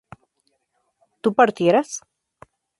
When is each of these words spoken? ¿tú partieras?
¿tú 1.21 1.31
partieras? 1.35 1.89